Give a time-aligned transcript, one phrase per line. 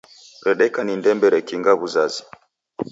[0.47, 2.21] Redeka ni ndembe rekinga w'uzazi